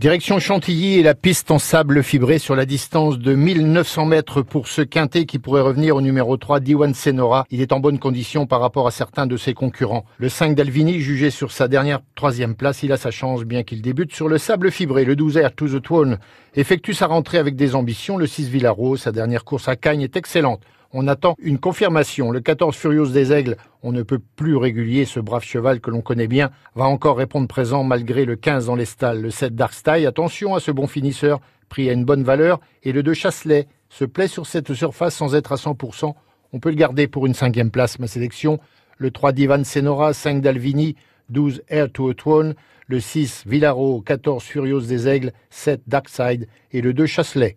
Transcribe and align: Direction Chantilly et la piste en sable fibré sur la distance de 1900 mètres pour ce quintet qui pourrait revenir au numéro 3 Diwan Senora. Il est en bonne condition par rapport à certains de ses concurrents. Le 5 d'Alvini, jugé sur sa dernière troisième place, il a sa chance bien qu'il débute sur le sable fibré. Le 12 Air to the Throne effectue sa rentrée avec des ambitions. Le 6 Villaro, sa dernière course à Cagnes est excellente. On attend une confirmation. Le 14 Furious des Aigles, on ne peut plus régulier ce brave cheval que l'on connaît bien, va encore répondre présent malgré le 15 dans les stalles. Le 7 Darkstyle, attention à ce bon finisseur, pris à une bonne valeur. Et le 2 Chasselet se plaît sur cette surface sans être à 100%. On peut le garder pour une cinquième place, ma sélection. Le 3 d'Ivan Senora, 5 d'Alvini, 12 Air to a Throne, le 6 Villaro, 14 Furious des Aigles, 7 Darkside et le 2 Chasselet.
Direction 0.00 0.38
Chantilly 0.38 0.94
et 0.94 1.02
la 1.02 1.14
piste 1.14 1.50
en 1.50 1.58
sable 1.58 2.02
fibré 2.02 2.38
sur 2.38 2.56
la 2.56 2.64
distance 2.64 3.18
de 3.18 3.34
1900 3.34 4.06
mètres 4.06 4.40
pour 4.40 4.66
ce 4.66 4.80
quintet 4.80 5.26
qui 5.26 5.38
pourrait 5.38 5.60
revenir 5.60 5.94
au 5.94 6.00
numéro 6.00 6.38
3 6.38 6.60
Diwan 6.60 6.94
Senora. 6.94 7.44
Il 7.50 7.60
est 7.60 7.70
en 7.70 7.80
bonne 7.80 7.98
condition 7.98 8.46
par 8.46 8.62
rapport 8.62 8.86
à 8.86 8.92
certains 8.92 9.26
de 9.26 9.36
ses 9.36 9.52
concurrents. 9.52 10.06
Le 10.16 10.30
5 10.30 10.54
d'Alvini, 10.54 11.00
jugé 11.00 11.28
sur 11.28 11.52
sa 11.52 11.68
dernière 11.68 12.00
troisième 12.14 12.54
place, 12.54 12.82
il 12.82 12.92
a 12.92 12.96
sa 12.96 13.10
chance 13.10 13.42
bien 13.44 13.62
qu'il 13.62 13.82
débute 13.82 14.14
sur 14.14 14.28
le 14.28 14.38
sable 14.38 14.70
fibré. 14.70 15.04
Le 15.04 15.16
12 15.16 15.36
Air 15.36 15.54
to 15.54 15.68
the 15.68 15.82
Throne 15.82 16.16
effectue 16.54 16.94
sa 16.94 17.06
rentrée 17.06 17.36
avec 17.36 17.54
des 17.54 17.74
ambitions. 17.74 18.16
Le 18.16 18.26
6 18.26 18.48
Villaro, 18.48 18.96
sa 18.96 19.12
dernière 19.12 19.44
course 19.44 19.68
à 19.68 19.76
Cagnes 19.76 20.00
est 20.00 20.16
excellente. 20.16 20.62
On 20.92 21.06
attend 21.06 21.36
une 21.38 21.60
confirmation. 21.60 22.32
Le 22.32 22.40
14 22.40 22.74
Furious 22.74 23.10
des 23.10 23.32
Aigles, 23.32 23.56
on 23.84 23.92
ne 23.92 24.02
peut 24.02 24.18
plus 24.34 24.56
régulier 24.56 25.04
ce 25.04 25.20
brave 25.20 25.44
cheval 25.44 25.80
que 25.80 25.88
l'on 25.88 26.00
connaît 26.00 26.26
bien, 26.26 26.50
va 26.74 26.84
encore 26.86 27.16
répondre 27.16 27.46
présent 27.46 27.84
malgré 27.84 28.24
le 28.24 28.34
15 28.34 28.66
dans 28.66 28.74
les 28.74 28.86
stalles. 28.86 29.22
Le 29.22 29.30
7 29.30 29.54
Darkstyle, 29.54 30.04
attention 30.08 30.56
à 30.56 30.60
ce 30.60 30.72
bon 30.72 30.88
finisseur, 30.88 31.38
pris 31.68 31.88
à 31.88 31.92
une 31.92 32.04
bonne 32.04 32.24
valeur. 32.24 32.58
Et 32.82 32.90
le 32.90 33.04
2 33.04 33.14
Chasselet 33.14 33.68
se 33.88 34.04
plaît 34.04 34.26
sur 34.26 34.48
cette 34.48 34.74
surface 34.74 35.14
sans 35.14 35.36
être 35.36 35.52
à 35.52 35.56
100%. 35.56 36.12
On 36.52 36.58
peut 36.58 36.70
le 36.70 36.74
garder 36.74 37.06
pour 37.06 37.24
une 37.24 37.34
cinquième 37.34 37.70
place, 37.70 38.00
ma 38.00 38.08
sélection. 38.08 38.58
Le 38.98 39.12
3 39.12 39.30
d'Ivan 39.30 39.62
Senora, 39.62 40.12
5 40.12 40.42
d'Alvini, 40.42 40.96
12 41.28 41.62
Air 41.68 41.92
to 41.92 42.08
a 42.08 42.14
Throne, 42.14 42.54
le 42.88 42.98
6 42.98 43.44
Villaro, 43.46 44.00
14 44.00 44.42
Furious 44.42 44.80
des 44.80 45.06
Aigles, 45.06 45.32
7 45.50 45.82
Darkside 45.86 46.48
et 46.72 46.80
le 46.80 46.92
2 46.92 47.06
Chasselet. 47.06 47.48